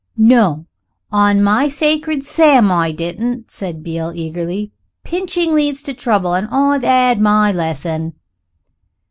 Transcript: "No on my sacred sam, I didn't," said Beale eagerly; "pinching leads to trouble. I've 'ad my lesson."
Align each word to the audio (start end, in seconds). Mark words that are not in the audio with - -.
"No 0.17 0.65
on 1.11 1.43
my 1.43 1.67
sacred 1.67 2.23
sam, 2.25 2.71
I 2.71 2.91
didn't," 2.91 3.51
said 3.51 3.83
Beale 3.83 4.13
eagerly; 4.15 4.71
"pinching 5.03 5.53
leads 5.53 5.83
to 5.83 5.93
trouble. 5.93 6.31
I've 6.31 6.83
'ad 6.83 7.21
my 7.21 7.51
lesson." 7.51 8.13